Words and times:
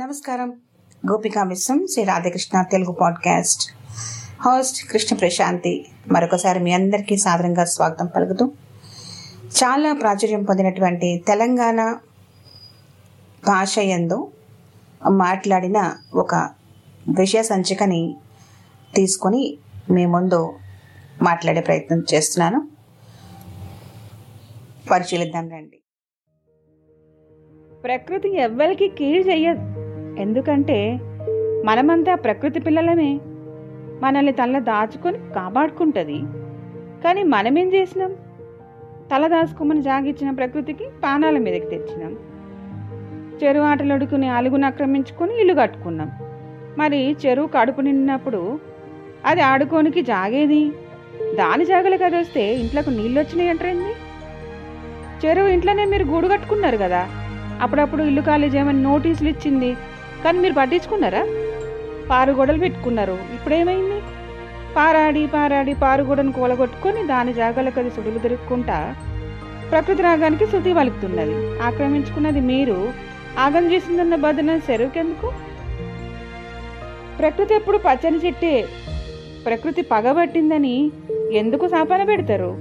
నమస్కారం. 0.00 0.50
Gopika 1.10 1.44
Mesram 1.44 1.86
Shri 1.86 2.04
Radhakrishna 2.04 2.62
Telugu 2.62 2.92
podcast. 2.92 3.70
Host 4.42 4.90
Krishna 4.90 5.16
Prashanti. 5.16 5.86
మరొకసారి 6.12 6.60
మీ 6.60 6.72
అందరికీ 6.72 7.16
సాదరంగా 7.16 7.64
స్వాగతం 7.64 8.06
పలుకుతూ 8.06 8.52
చాలా 9.44 9.92
ప్రాచుర్యం 9.92 10.42
పొందినటువంటి 10.44 11.24
తెలంగాణ 11.28 11.92
భాష 13.46 13.78
ఎందు 13.78 14.32
మాట్లాడిన 15.10 15.96
ఒక 16.14 16.34
విషయ 17.18 17.42
సంచికని 17.42 18.16
తీసుకొని 18.94 19.58
మీ 19.90 20.06
ముందు 20.06 20.58
మాట్లాడే 21.22 21.60
ప్రయత్నం 21.60 22.02
చేస్తున్నాను. 22.14 22.68
పరిశీలిద్దాం 24.90 25.48
రండి. 25.48 25.80
ప్రకృతి 27.84 28.36
ఎవ్వరికి 28.36 28.88
కీడు 28.88 29.28
చెయ్యదు 29.28 29.73
ఎందుకంటే 30.18 31.00
మనమంతా 31.64 32.14
ప్రకృతి 32.14 32.60
పిల్లలమే. 32.60 33.20
మనల్ని 34.02 34.32
తల 34.32 34.58
దాచుకొని 34.58 35.18
కాపాడుకుంటుంది. 35.18 36.18
కానీ 37.04 37.22
మనమేం 37.22 37.74
చేసినాం? 37.74 38.12
తల 39.14 39.26
దాచుకోమని 39.26 39.82
జాగిచ్చిన 39.82 40.30
ప్రకృతికి 40.30 40.84
పానాల 40.84 41.38
మీదకి 41.38 41.66
తెచ్చినాం. 41.66 42.16
చెరువు 43.44 43.64
ఆటలు 43.64 43.92
అడుకుని 43.92 44.28
అలుగును 44.28 44.66
ఆక్రమించుకొని 44.66 45.38
ఇల్లు 45.38 45.54
కట్టుకున్నాం. 45.54 46.10
మరి 46.78 47.16
చెరువు 47.26 47.46
కడుపు 47.46 47.80
నిండినప్పుడు 47.80 48.58
అది 49.24 49.40
ఆడుకోనికి 49.40 50.02
జాగేది? 50.02 50.72
దాని 51.34 51.64
జాగలు 51.64 51.96
కదా 51.96 52.18
వస్తే 52.18 52.54
ఇంట్లోకి 52.54 52.90
నీళ్ళు 52.90 53.20
వచ్చినాయి 53.20 53.50
అంటారేంది 53.50 53.92
చెరువు 55.26 55.48
ఇంట్లోనే 55.48 55.84
మీరు 55.84 56.04
గూడు 56.04 56.28
కట్టుకున్నారు 56.28 56.76
కదా. 56.76 57.08
అప్పుడప్పుడు 57.62 58.02
ఇల్లు 58.02 58.20
ఖాళీ 58.20 58.46
చేయమని 58.46 58.82
నోటీసులు 58.82 59.28
ఇచ్చింది. 59.28 59.76
కానీ 60.24 60.38
మీరు 60.38 60.52
పట్టించుకున్నారా? 60.52 61.26
పారుగొడలు 62.10 62.58
పెట్టుకున్నారు. 62.58 63.12
ఇప్పుడేమైంది? 63.12 63.98
పారాడి 64.76 65.26
పారాడి 65.26 65.74
పారుగొడను 65.74 66.32
కూలగొట్టుకొని 66.32 67.06
దాని 67.06 67.32
జాగాలకు 67.32 67.80
అది 67.80 67.90
సుడులు 67.90 68.18
తిరుక్కుంటా 68.18 68.94
ప్రకృతి 69.70 70.02
రాగానికి 70.02 70.46
శృతి 70.46 70.74
పలుకుతున్నది 70.74 71.60
ఆక్రమించుకున్నది 71.60 72.40
మీరు. 72.40 72.92
ఆగం 73.38 73.72
చేసిందన్న 73.72 74.14
బదున 74.14 74.50
చెరువుకెందుకు 74.70 75.32
ప్రకృతి 77.18 77.54
ఎప్పుడు 77.54 77.78
పచ్చని 77.78 78.18
చెట్టే. 78.26 78.64
ప్రకృతి 79.46 79.82
పగబట్టిందని 79.82 80.92
ఎందుకు 81.32 81.68
సాపన 81.68 82.04
పెడతారు? 82.04 82.56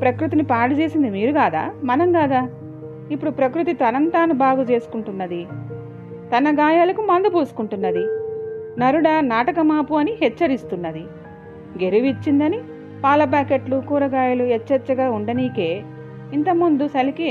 ప్రకృతిని 0.00 0.42
పాడు 0.42 0.74
చేసింది 0.74 1.10
మీరు 1.10 1.32
కాదా? 1.32 1.70
మనం 1.84 2.12
కాదా? 2.12 2.48
ఇప్పుడు 3.10 3.30
ప్రకృతి 3.30 3.72
తనంతాను 3.72 4.34
బాగు 4.34 4.62
చేసుకుంటున్నది. 4.62 5.46
తన 6.32 6.48
గాయాలకు 6.60 7.02
మందు 7.02 7.28
పూసుకుంటున్నది. 7.28 8.02
నరుడ 8.80 9.08
నాటకమాపు 9.32 9.94
అని 9.94 10.12
హెచ్చరిస్తున్నది. 10.22 11.04
గెరివిచ్చిందని 11.82 12.58
పాల 13.04 13.24
ప్యాకెట్లు 13.24 13.76
కూరగాయలు 13.88 14.44
ఎచ్చెచ్చగా 14.56 15.06
ఉండనీకే 15.10 15.70
ఇంతకుముందు 16.36 16.84
సలికే 16.94 17.30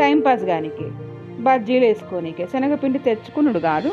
టైంపాస్ 0.00 0.44
గానికే 0.50 0.88
బజ్జీలు 1.46 1.84
వేసుకోనీకే 1.86 2.44
శనగపిండి 2.52 2.98
తెచ్చుకునుడు 2.98 3.60
కాదు 3.68 3.90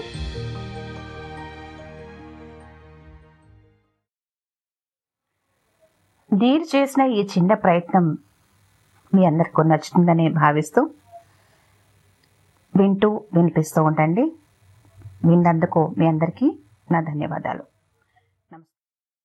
నేను 6.30 6.66
చేసిన 6.74 7.02
ఈ 7.20 7.22
చిన్న 7.34 7.54
ప్రయత్నం 7.64 8.06
మీ 9.14 9.22
అందరికీ 9.26 9.64
నచ్చుతుందని 9.68 10.28
భావిస్తూ 10.42 10.82
వింటూ 12.74 13.10
వినిపిస్తూ 13.36 13.80
ఉండండి. 13.84 14.24
విన్నందుకు 15.26 15.96
మీ 15.98 16.08
అందరికీ 16.08 16.48
నా 16.92 17.02
ధన్యవాదాలు. 17.02 17.71